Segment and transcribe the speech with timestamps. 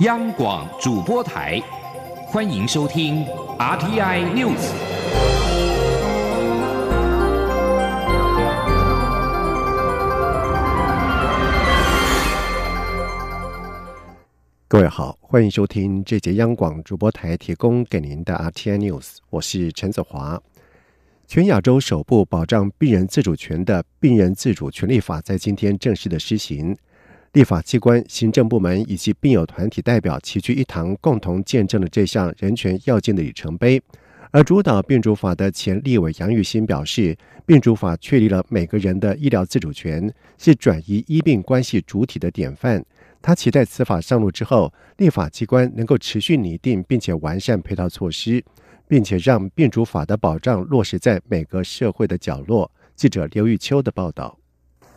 [0.00, 1.60] 央广主播台，
[2.26, 3.26] 欢迎收听
[3.58, 4.72] RTI News。
[14.66, 20.40] 各位好，欢迎收听这节央广主播台提供给您的 RTI News，我是陈子华。
[21.28, 26.76] 全亚洲首部保障病人自主权的《病人自主权利法》在今天正式的施行。
[27.32, 33.80] 立法机关、行政部门以及病友团体代表齐聚一堂，共同见证了这项人权要件的里程碑。
[34.30, 37.16] 而主导病主法的前立委杨玉新表示，
[37.46, 42.84] 病主法确立了每个人的医疗自主权，是转移医病关系主体的典范。
[43.22, 48.44] 他期待此法上路之后，立法机关能够持续拟定并且完善配套措施，
[48.86, 52.70] 并且让病主法的保障落实在每个社会的角落。
[52.94, 54.41] 记者刘玉秋的报道。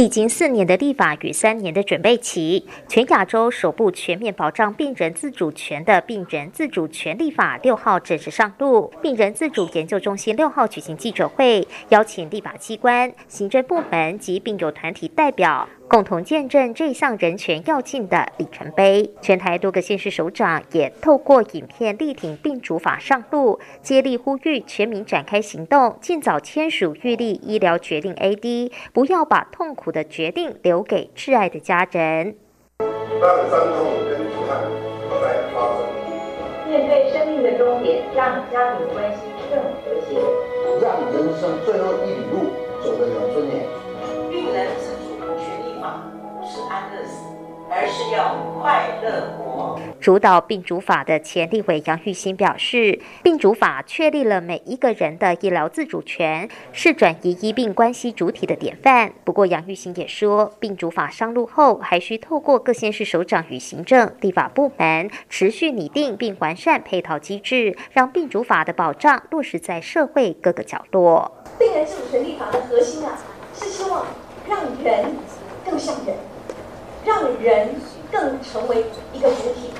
[0.00, 8.90] 历经四年的立法与三年的准备期，全亚洲首部全面保障病人自主权的《病人自主权立法》六号正式上路。
[9.02, 15.68] 病人自主研究中心六号举行记者会，邀请立法机关、行政部门及病友团体代表。
[15.90, 19.12] 共同见证这项人权要进的里程碑。
[19.20, 32.36] 全台多个县市首长也透过影片力挺并主法上路，接力呼吁全民展开行动，尽早签署预立医疗决定 AD，不要把痛苦的决定留给挚爱的家人。
[32.78, 34.62] 当伤痛跟遗憾
[35.08, 39.18] 不再发生，面对生命的终点，让家庭关系
[39.50, 40.14] 更和谐，
[40.80, 43.66] 让人生最后一里路走得有尊严。
[44.30, 44.68] 病人
[47.70, 49.78] 而是要快乐活。
[50.00, 59.12] 主导病主法的前立委杨玉新表示，病主法确立了每一个人的医疗自主权，是转移医病关系主体的典范。
[59.24, 71.30] 不过，杨玉新也说，病主法上路后，还需透过各县市首长与行政、立法部门持续拟定并完善配套机制，让病主法的保障落实在社会各个角落。
[71.58, 73.18] 病人自主权利法的核心啊，
[73.54, 74.06] 是希望
[74.48, 75.14] 让人
[75.62, 76.16] 更像人。
[77.04, 77.74] 让人
[78.10, 79.70] 更成为一个主体，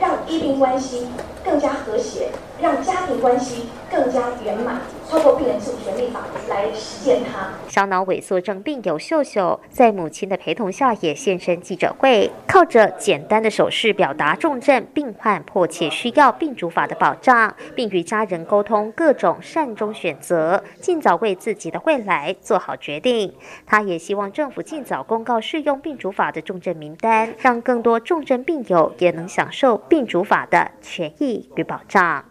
[0.00, 1.06] 让医病关系
[1.44, 2.30] 更加和谐，
[2.60, 4.80] 让家庭关系更加圆满。
[5.08, 7.50] 透过病人自主权利法来实践它。
[7.68, 23.32] 小脑萎缩症病友秀秀在母亲的陪同下也现身记者会，靠着简单的手势表达重症病患迫切需要病主法的保障，并与家人沟通各种善终选择，尽早为自己的未来做好决定。
[23.66, 32.24] 他也希望政府尽早公告适用病主法的重症名单，让更多重症病友也能享受病主法的权益与保障。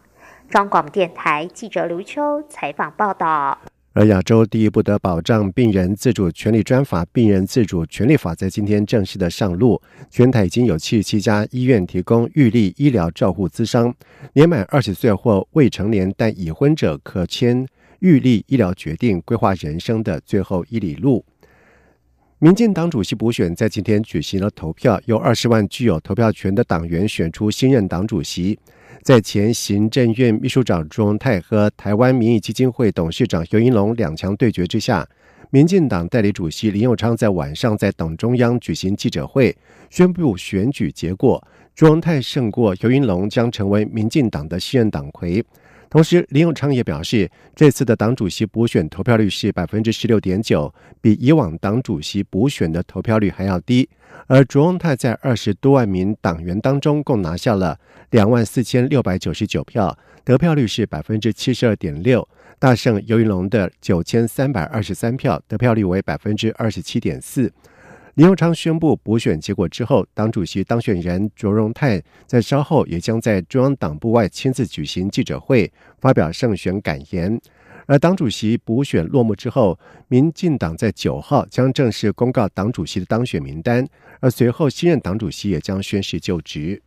[0.50, 3.58] 中广电台记者刘秋采访报道。
[3.92, 13.94] 而亚洲第一部的保障病人自主权利专法《病人自主权利法》在今天正式的上路，全台已经有七十七家医院提供预立医疗照护资商，
[14.34, 17.68] 年满二十岁或未成年但已婚者可签
[18.00, 21.26] 预立医疗决定，规划人生的最后一里路。
[22.40, 28.58] 民进党主席补选在今天举行了投票，由二十万具有投票权的党员选出新任党主席。
[29.08, 35.08] 在前行政院秘书长朱荣泰和台湾民意基金会董事长尤银龙两强对决之下，
[35.50, 39.56] 民进党代理主席林佑昌在晚上在党中央举行记者会，
[39.90, 41.42] 宣布选举结果，
[41.74, 45.42] 朱荣泰胜过尤银龙，将成为民进党的新任党魁。
[45.90, 53.88] 同时，林永昌也表示，这次的党主席补选投票率是百分之十六点九，比以往党主席补选的投票率还要低。
[54.28, 62.28] 而卓荣泰在二十多万名党员当中，共拿下了两万四千六百九十九票，得票率是百分之七十二点六，
[62.60, 67.52] 大胜尤云龙的九千三百二十三票，得票率为百分之二十七点四。
[68.18, 77.40] 林永昌宣布补选结果之后，党主席当选人卓荣泰在稍后也将在中央党部外亲自举行记者会，发表胜选感言。
[77.86, 79.78] 而党主席补选落幕之后，
[80.08, 83.88] 民进党在九号将正式公告党主席的当选名单，
[84.20, 86.82] 而随后新任党主席也将宣誓就职。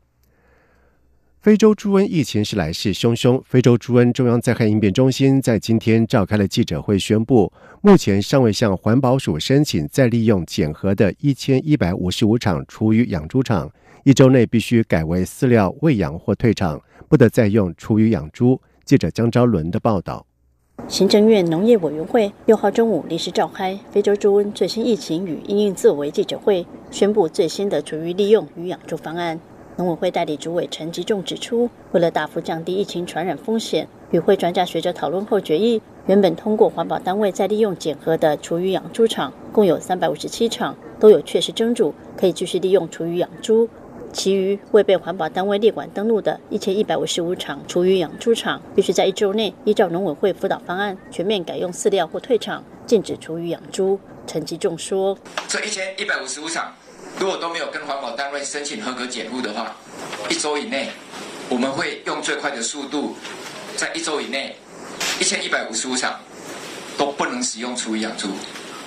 [1.41, 7.51] 非洲猪瘟疫情是来势汹汹，非洲猪瘟中央灾害应变中心在今天召开了记者会，宣布
[7.81, 13.71] 目前尚未向环保署申请再利用检核的一千一百五十五场厨余养猪场，
[14.05, 16.79] 一周内必须改为饲料喂养或退场，
[17.09, 18.61] 不得再用厨余养猪。
[18.85, 20.27] 记者江昭伦的报道。
[20.89, 29.41] 行政院农业委员会六号中午临时召开非洲猪瘟最新疫情与应运作为记者会，宣布最新的厨余利用与养猪方案。
[29.81, 43.67] 农委会代理主委陈吉仲指出，为了大幅降低疫情传染风险，与会专家学者讨论后决议，原本通过环保单位再利用检核的厨余养猪场，共有三百五十七场都有确实蒸煮，可以继续利用厨余养猪。
[44.13, 53.99] 其余未被环保单位列管登录的一千一百五十五场厨余养猪场，必须在一周内依照农委会辅导方案，全面改用饲料或退场，禁止厨余养猪。
[54.27, 55.17] 陈吉仲说
[55.49, 56.75] ：“这一千一百五十五场，
[57.19, 59.77] 如果都没有跟环保单位申请合格减污的话，
[60.31, 60.89] 一周以内，
[61.49, 63.15] 我们会用最快的速度，
[63.77, 64.57] 在一周以内，
[65.21, 66.19] 一千一百五十五场
[66.97, 68.29] 都不能使用厨余养猪。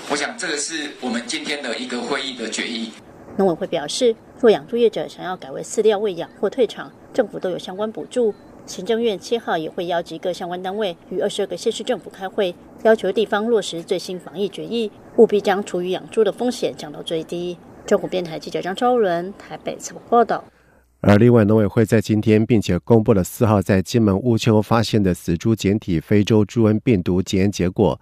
[0.09, 2.91] 我想这个是我们今天的一个会议的决议。”
[3.37, 8.33] 农委会表示，若养猪业者想要改为饲料喂养或退场，政府都有相关补助。
[8.65, 17.57] 行政院七号也会邀集各相关单位与二十二个县市政府开会，要求地方落实最新防疫决议，务必将厨余养猪的风险降到最低。
[17.85, 20.44] 中国电台记者张昭伦台北采访报道。
[21.01, 28.00] 而另外，农委会在今天并且公布了四号在金门乌丘发现的死猪检体非洲猪瘟病毒检验结果，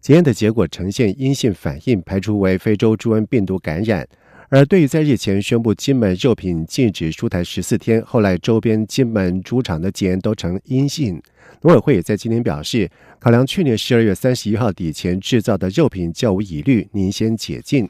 [0.00, 4.06] 检验的结果呈现阴性反应，排除为非洲猪瘟病毒感染。
[4.48, 11.22] 而对于在日前宣布金门肉品禁止出台十四天，后来周边金门猪场的检验都呈阴性，
[11.62, 12.90] 农委会也在今天表示，
[13.20, 17.88] 考量去年十二月三十一号底前制造的肉品较无疑虑，您先解禁。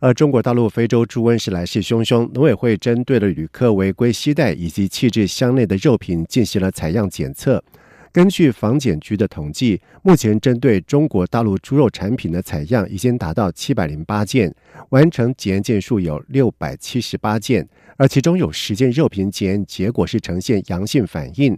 [0.00, 7.62] 而中国大陆非洲猪瘟是来势汹汹，农委会针对了旅客违规携带以及弃置箱内的肉品进行了采样检测。
[8.10, 14.52] 根据防检局的统计，目前针对中国大陆猪肉产品的采样已经达到七百零八件，
[14.88, 17.68] 完成检验件数有六百七十八件，
[17.98, 21.54] 而其中有十件肉品检验结果是呈现阳性反应。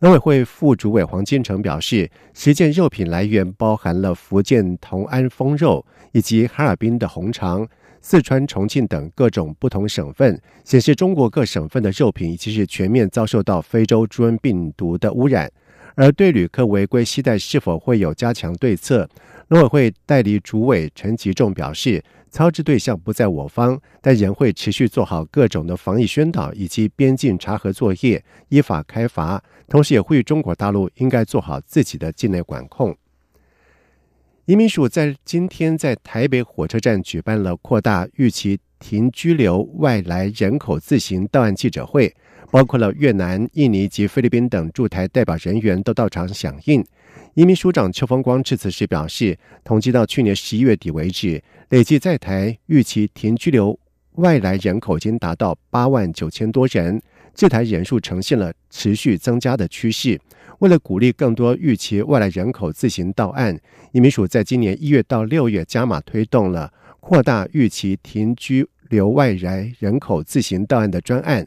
[0.00, 7.66] 农委会副主委黄金城表示，十件肉品来源包含了福建同安丰肉以及哈尔滨的红肠、
[8.06, 15.50] 四川重庆等各种不同省份，显示中国各省份的肉品已经是全面遭受到非洲猪瘟病毒的污染。
[15.94, 19.08] 而对旅客违规携带是否会有加强对策？
[19.48, 29.42] 农委会代理主委陈吉仲表示，操之对象不在我方，但仍会持续做好各种的防疫宣导以及边境查核作业，依法开罚。
[29.66, 32.94] 同时，也呼吁中国大陆应该做好自己的境内管控。
[34.46, 42.14] 移民署在今天在台北火车站举办了扩大预期停居留外来人口自行到案记者会。
[42.50, 46.84] 包括了越南、印尼及菲律宾等驻台代表人员都到场响应。
[47.32, 53.76] 移民署长邱风光致辞时表示，统计到去年十一月底为止，累计在台预期停居留
[54.16, 57.02] 外来人口已经达到八万九千多人，
[57.34, 60.20] 这台人数呈现了持续增加的趋势。
[60.60, 63.58] 为了鼓励更多预期外来人口自行到案，
[63.92, 71.46] 移民署在今年一月到六月加码推动了扩大预期停居留外来人口自行到案的专案。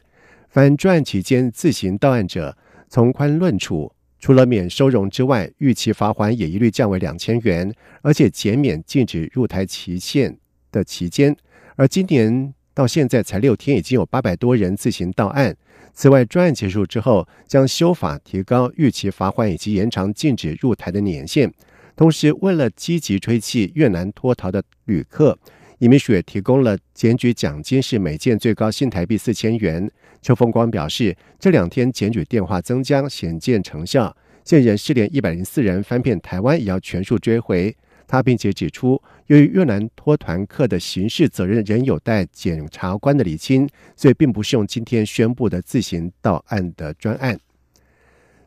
[0.49, 2.57] 凡专案期间自行到案者，
[2.89, 10.37] 从宽论处，除了免收容之外，预期罚款也一律降为两千元，而且减免禁止入台期限
[10.71, 11.35] 的期间。
[11.75, 15.55] 而今年到现在才六天，已经有八百多人自行到案。
[15.99, 21.51] 此外，专案结束之后，将修法提高逾期罚款以及延长禁止入台的年限。
[21.95, 25.35] 同时，为了积极吹气越南脱逃的旅客。
[25.79, 29.89] 移民署也提供了检举奖金，是每件最高新台币四千元。
[30.21, 34.15] 邱风光表示，这两天检举电话增加，显见成效。
[34.43, 37.75] 现人失联一百零四人翻遍台湾，也要全数追回。
[38.07, 47.37] 他并且指出，由于越南脱团客的刑事责任仍有待检察官的厘清，所以并不适用今天宣布的自行到案的专案。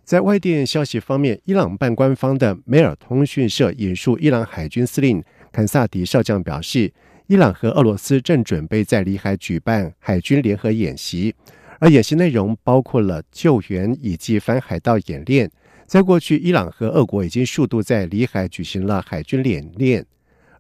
[0.05, 6.93] 在外电消息方面，伊朗半官方的梅尔通讯社引述伊朗海军司令坎萨迪少将表示。
[7.26, 11.33] 伊朗和俄罗斯正准备在里海举办海军联合演习，
[11.79, 15.49] 而演习内容包括了救援以及反海盗演练。
[15.91, 20.07] 在过去，伊朗和俄国已经数度在里海举行了海军演练，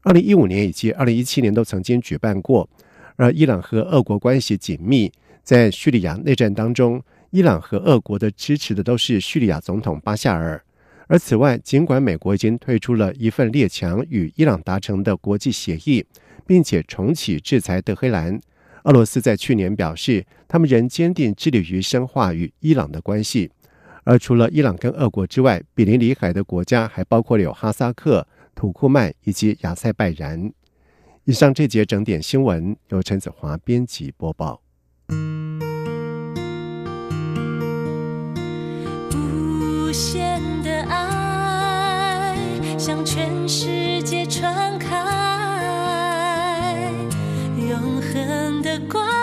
[0.00, 2.68] 二零一五年以及二零一七年都曾经举办过。
[3.14, 5.12] 而伊朗和俄国关系紧密，
[5.44, 10.60] 在叙利亚内战当中，伊朗和俄国的支持的都是叙利亚总统巴夏尔。
[11.06, 16.04] 而此外，尽管美国已经退出了一份列强与伊朗达成的国际协议。
[16.44, 18.40] 并且重启制裁德黑兰。
[18.82, 23.52] 俄罗斯在去年表示，他们仍坚定致力于深化与伊朗的关系。
[24.04, 30.52] 而除了伊朗跟俄国之外，比邻里海的国家还包括了有哈萨克、土库曼以及亚塞拜然。
[31.24, 34.62] 以上这节整点新闻由陈子华编辑播报。
[39.12, 42.36] 无限的爱
[42.78, 44.96] 向全世界传开。
[47.68, 49.19] 永恒的光。